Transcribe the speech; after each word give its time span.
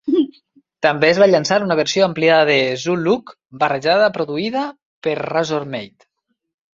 També 0.83 1.09
es 1.09 1.17
va 1.23 1.25
llançar 1.31 1.57
una 1.65 1.75
versió 1.79 2.05
ampliada 2.07 2.47
de 2.49 2.55
"Zoolook" 2.83 3.33
barrejada, 3.65 4.07
produïda 4.15 4.65
per 5.09 5.15
Razormaid! 5.21 6.09